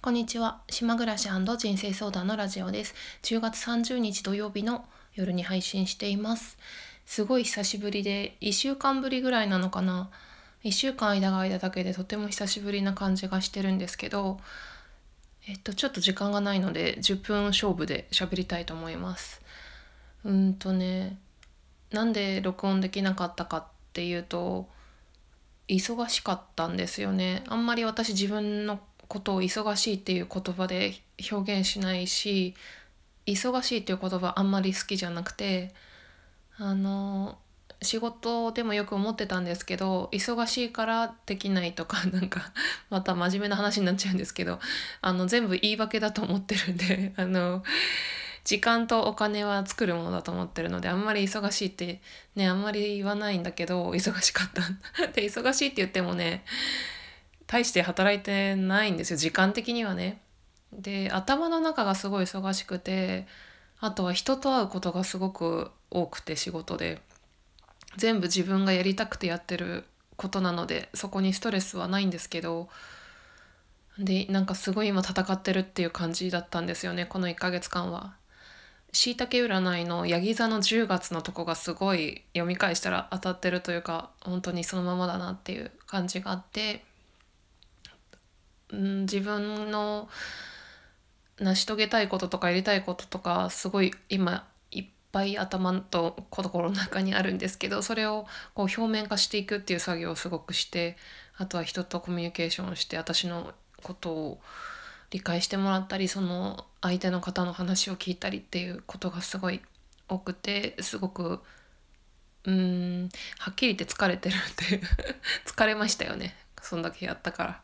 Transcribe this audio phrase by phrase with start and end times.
[0.00, 0.62] こんにちは。
[0.70, 2.94] 島暮らし人生相談のラジオです。
[3.22, 4.84] 10月30日土曜日の
[5.16, 6.56] 夜に配信しています。
[7.04, 10.08] すごい久しぶりで、1週間ぶりぐらいなのかな。
[10.62, 14.38] 1週間間が間だけでとても久しぶりな感じがしてるんですけど、
[15.48, 19.42] えっと、ちょっと時間がないので、10分勝負で喋りたいと思います。
[20.24, 21.18] うんとね、
[21.90, 24.68] なんで録音できなかったかっていうと、
[25.66, 27.42] 忙しかったんですよね。
[27.48, 28.78] あんまり私自分の
[29.08, 30.94] ことを忙しいっていう言葉で
[31.32, 32.54] 表現しないし
[33.26, 35.74] 忙しいっていう言葉あんまり好きじゃなくて
[36.58, 37.38] あの
[37.80, 42.52] 仕事でもよく思ってたんですけど忙しいからできないとか なんか
[42.90, 44.58] また真面目な話になっちゃうんですけど
[45.00, 47.62] あの全部言い訳だと思ってるんで あの
[48.44, 52.00] 時間とお金は作るものだと思ってるのであんまり忙しいって
[52.34, 54.62] ねあんまり言わないんだけど忙しかった。
[55.12, 56.44] で忙しいって言ってもね
[57.48, 60.20] 大して働いてないんですよ時間的にはね。
[60.72, 63.26] で頭の中がすごい忙しくて
[63.80, 67.00] あとは人と会うことがすごく多くて仕事で
[67.96, 69.84] 全部自分がやりたくてやってる
[70.16, 72.68] ことなのでそこにストレスはないんですけど
[73.98, 78.14] でなんかすごい今戦ってるっていう感じだったんですよねこの1ヶ月間は。
[78.92, 86.84] しいたけ占いのヤギ座の10月のとこがすごい読み返したら当たってるというか本当にそのままだなっていう感じがあって
[88.70, 90.08] うん、自分の
[91.40, 100.96] 成し遂げたいこととかやりたいこととかすごい今いっぱい頭と心の中にあるんですけどそれをこう表面化していくっていう作業をすごくして
[101.36, 103.52] あとは人とコミュニケーションをして私の
[103.82, 104.40] ことを
[105.10, 109.60] 理解してもらったりその相手の方の話を聞いたりっていうことがすごい
[110.08, 111.40] 多くてすごく
[112.44, 113.08] うん
[113.38, 114.82] はっきり言って疲れてるっていう
[115.46, 117.62] 疲れましたよねそんだけやったから。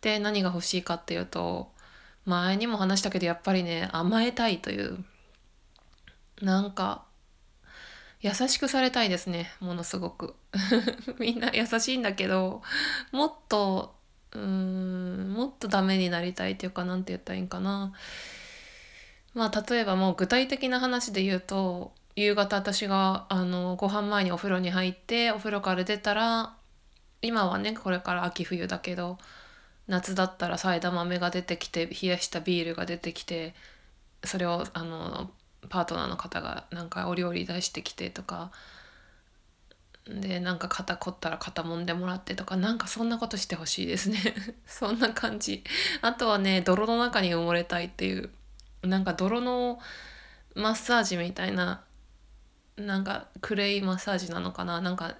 [0.00, 1.70] で何が欲しいかっていうと
[2.24, 5.04] 前にも話したけどやっぱりね甘えたいという
[6.42, 7.04] なんか
[8.20, 10.34] 優しくされたいですねものすごく。
[11.18, 12.62] みんな優しいんだけど
[13.12, 13.94] もっと
[14.32, 17.92] うーんもっとダメになりたいっていうか何て言ったらいいんかな。
[19.34, 26.54] まあ例えばもう具体的な話で言うと夕方私があのご飯前にお風呂に入ってお風呂から出たら
[27.20, 29.18] 今はねこれから秋冬だけど
[29.88, 33.54] 夏だったらサイダー豆が出てきて冷やしたビールが出てきて
[34.24, 35.30] それをあの
[35.68, 38.50] パートナーの方がなんかお料理出してきてとか
[40.08, 44.18] でなんか肩凝ったら肩もんでもらってとかなんかそんなことしてほしいですね。
[44.64, 45.64] そんな感じ。
[46.00, 48.30] あとはね泥の中に埋もれたいっていう
[48.82, 49.80] なんか泥の
[50.54, 51.82] マッサージみたいな
[52.76, 54.80] なんかクレイマッサージなのかな。
[54.80, 55.16] なんか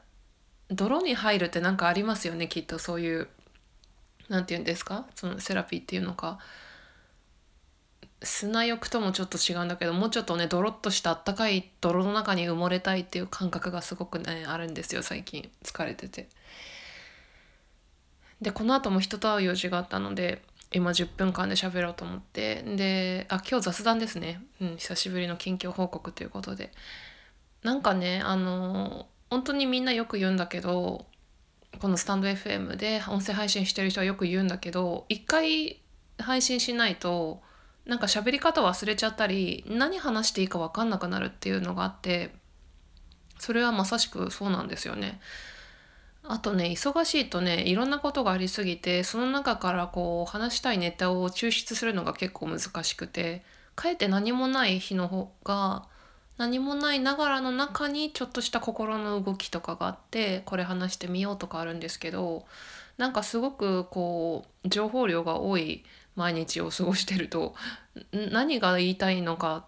[0.68, 3.28] 泥に入るって何かありますよねきっとそういう
[4.28, 5.06] 何て言うんですか？
[5.14, 6.38] そのセラピーっていうのか。
[8.22, 15.50] 砂浴ともちょっと違うんだけどもうちょっとねドロッとしたあったかい泥の中に埋もれたいっていう感覚がすごくねあるんですよ最近。
[15.62, 16.28] 疲れてて。
[18.40, 22.62] でこの後も人と会う用事があったので今10分間で喋ろうと思って。
[22.62, 26.72] であ今日雑談ですね、うん、久しぶりの近況報告ということで。
[27.62, 31.04] なんかねあの本当にみんなよく言うんだけど
[31.80, 35.80] このスタンド FM で音声配信してる人はよく言うんだけど一回
[36.18, 37.42] 配信しないと
[37.84, 42.34] なんか喋り方忘れちゃったり何話していいか分かんなくなるっていうのがあって
[43.38, 45.20] それはまさしくそうなんですよね。
[46.28, 53.44] あとね忙しいとねいろんなことがありすぎてその中からこう話したいネタを抽出するのが結構難しくて
[53.76, 55.86] かえって何もない日の方が
[56.38, 62.44] 何もないながらの中にちょっとした心の動きとかがあってこれ話してみようとかあるんですけど
[62.98, 67.54] なんかすごくこう情報量が多い毎日を過ごしてると
[68.12, 69.64] 何が言いたいのか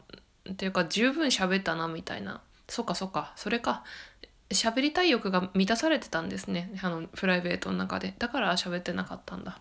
[0.50, 2.40] っていうか十分喋ったなみたいな。
[2.68, 3.84] そっかそっかそれか。
[4.50, 6.70] 喋りたい欲が満たされてたんですね。
[6.82, 8.14] あのプライベートの中で。
[8.18, 9.58] だから喋ってなかったんだ。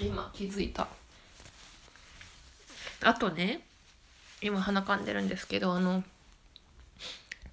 [0.00, 0.88] 今気づいた。
[3.02, 3.60] あとね
[4.42, 6.02] 今鼻かんでるんですけどあの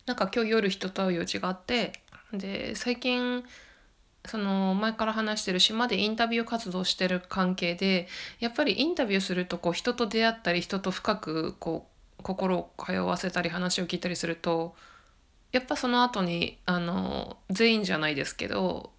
[0.05, 1.93] なんか今日夜人と会う用事があって
[2.33, 3.43] で最近
[4.25, 8.07] その前から話してる島でインタビュー活動してる関係で
[8.39, 11.87] やっぱりインタビューするとこう人と出会ったり人と深くこ
[12.19, 14.75] う心を通わせたり話を聞いたりすると
[15.51, 18.91] やっぱその後にあの全員じゃないですけど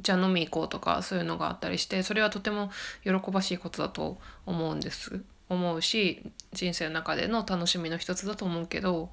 [0.00, 2.70] じゃあ飲み行こうとかそういうのがあったりしてそれはとても
[3.02, 5.22] 喜ばしいことだと思うんです。
[5.48, 9.10] 思うし人生の中での楽しみの一つだと思うけど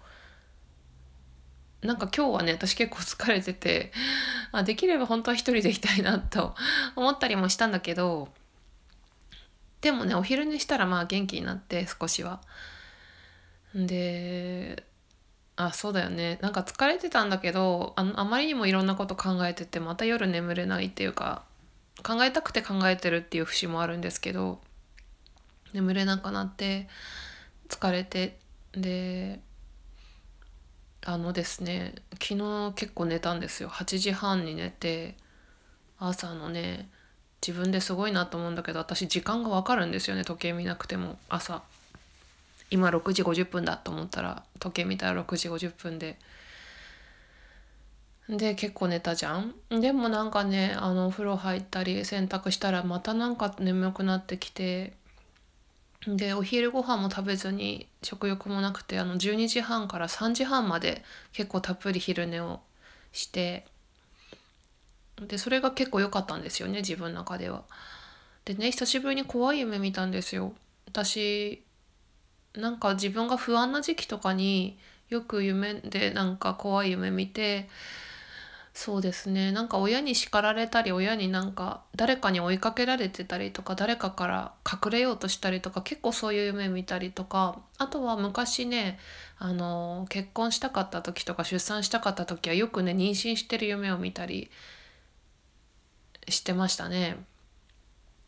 [1.81, 3.91] なんか今日はね私結構疲れてて
[4.51, 6.55] あできれば本当は一人でいたいなと
[6.95, 8.29] 思ったりもしたんだけど
[9.81, 12.41] でもねお昼寝したらまあ元気になって少しは。
[13.73, 14.83] で
[15.55, 21.43] あそうだよねなんか疲れてたんだけどああまりにもいろんなこと考えててまた夜眠れないっていうか
[22.03, 24.59] 考えたくて考えてるっていう節もあるんですけど
[25.73, 26.87] 眠れなくなって
[27.69, 28.37] 疲れて
[28.73, 29.39] で
[31.05, 33.69] あのですね昨日結構寝たんですよ。
[33.69, 35.15] 8時半に寝て
[35.97, 36.89] 朝のね
[37.45, 41.17] 自分ですごいなと思うんだけど私時間が分かるんですよね時計見なくても。
[41.29, 41.63] 朝。
[42.69, 46.17] 今6時50分だと思ったら時計見たら6時50分で。
[48.29, 49.55] で結構寝たじゃん。
[49.69, 54.93] でもなんかねあのお風呂入ったり洗濯したらまたなんか眠くなってきて
[56.07, 62.61] でお昼ご飯も食べずに食欲もなくてあの12時半から3時半まで結構たっぷり昼寝を
[63.11, 63.65] して
[65.27, 67.63] でそれが結構良かったんですよね自分の中では。
[68.45, 70.53] でね久しぶりに怖い夢見たんですよ。
[70.87, 71.63] 私
[72.55, 77.69] なんか自分が不安な時期とかによく夢でなんか怖い夢見て
[78.73, 88.97] そうですねなんか親に叱られたり親になんか誰かに追いかけられてたりとか誰かから隠れようとしたりとか結構そういう夢見たりとかあとは昔ね
[89.39, 94.49] あの結婚したかった時とか出産したかった時はよくね妊娠してる夢を見たり
[96.29, 97.17] してましたね。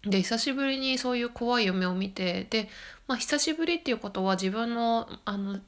[0.04, 2.68] で久しぶりにそういう怖い夢を見てで、
[3.08, 5.60] まあ、久しぶりっていうことは自分のあの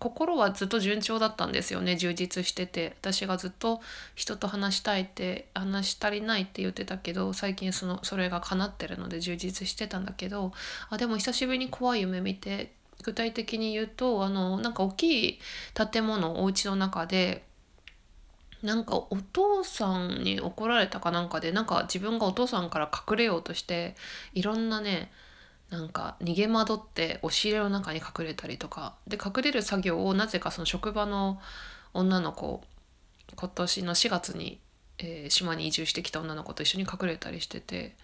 [0.00, 1.96] 心はずっと順調だったんですよね。
[1.96, 2.96] 充実してて。
[3.00, 3.80] 私がずっと
[4.14, 10.52] 人と話したいって話し足りないって言ってたけど最近そのそれが叶ってるので充実してたんだけど
[10.88, 15.38] あでも久しぶりに怖い夢見て具体的に言うとあのなんか大きい
[15.92, 17.44] 建物お家の中で
[18.62, 23.94] なんかお父さんに怒られたかなんかでなんか自分がお父さんから隠れようとして
[24.34, 25.10] いろんなね
[25.70, 31.40] なんか逃げ惑って押し入れの中に隠れたりとかで隠れる作業をなぜかその職場の
[31.94, 32.62] 女の子
[33.36, 34.58] 今年の4月に、
[34.98, 37.94] えー、島に移住してきた女の子と一緒に隠れたりしてて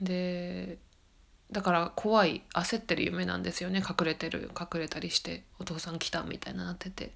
[0.00, 0.78] で
[1.50, 7.12] だから怖い焦ってる夢なんですよね隠れてる隠れたりしてお父さん来たみたいななってて。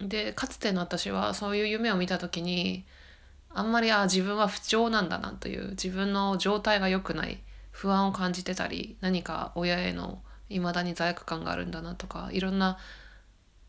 [0.00, 2.84] でかつての私はそういう夢を見た時に
[3.50, 7.38] あんまりあ自分は不調なんだなという自分の状態が良くない
[7.70, 12.78] 不安を感じてたり何か親への未だに罪悪感があるんだなとかいろんな、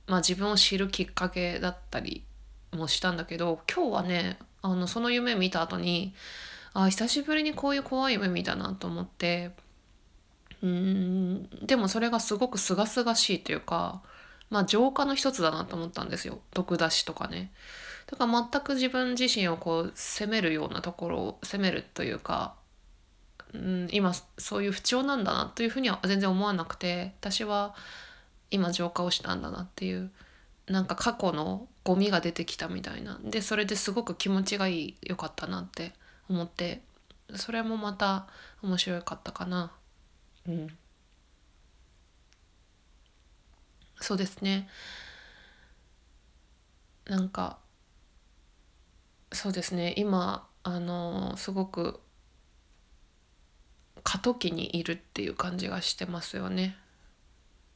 [0.08, 2.24] まあ、自分を知るきっかけだったり
[2.72, 6.14] もしたんだけど今日はねあのその夢見た後に
[6.74, 9.52] あ久しぶりにこういう怖い夢見たなと思って
[10.62, 14.02] うんでもそれがすごく清々しいというか
[14.50, 17.52] まあ浄化の一つだなと思ったんですよ毒出しとかね。
[18.08, 22.56] だから全く自分自身をこう責めるようなところを責めるというか
[23.54, 27.76] うん、今そういう不調なんだなというふうには全然思わなくて私は
[28.50, 30.12] 今浄化をしたんだなっていう
[30.68, 33.20] なんか過去のゴミが出てきたみたいな。
[33.24, 35.94] でそれですごく気持ちがいい良かったなって
[36.30, 36.82] 思って
[37.36, 38.28] それもまた
[38.62, 39.72] 面白かったかな。
[40.48, 40.68] うん。
[44.00, 44.70] そうですね。
[47.06, 47.58] なんか
[49.34, 49.94] そうですね。
[49.98, 52.00] 今あのすごく
[54.04, 56.76] 過渡期にいるっていう感じがしてますよね。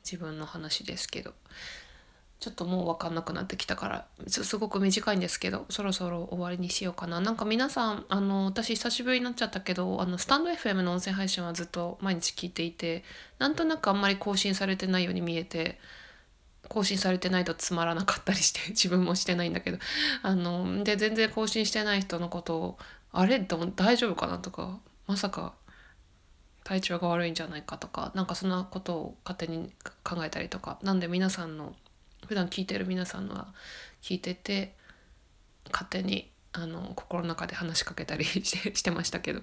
[0.03, 1.33] 自分の話ですけど。
[2.39, 7.19] ちょっともう分かんなくなってきたからすごく短いんですけどそろそろ終わりにしようかな。
[7.19, 13.03] なんか皆さんあの私久しぶりになっちゃったけどあのスタンド FM の音声配信はずっと毎日聞いていて
[13.39, 15.79] なんとなくあんまり更新されてないように見えて
[16.67, 19.79] 更新されてないとつまらなかったりして 自分もしてないんだけど。
[20.21, 22.77] あので全然更新してない人のことを
[23.11, 23.39] あれ？
[23.39, 24.38] でも大丈夫かな？
[24.38, 25.53] とかまさか
[26.65, 29.72] 体調が悪いんじゃないかとかなんかそんなことを勝手に
[30.03, 31.75] 考えたりとかなんで皆さんの
[32.27, 33.48] 普段聞いてる皆さんのは
[34.01, 34.74] 聞いてて
[35.72, 39.41] 勝手にあの心の中で話しかけたり してしてましたけど。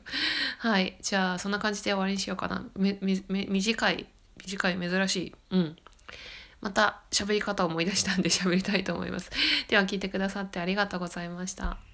[0.58, 0.96] はい。
[1.00, 2.64] じゃあそんな感じで終わりにしようかな。
[2.74, 4.06] めめ短い
[4.44, 5.34] 短い珍しい。
[5.50, 5.76] うん。
[6.60, 9.30] また喋り方を思い出したんで喋りたいと思います。
[9.68, 11.91] では聞いてくださってありがとうございました。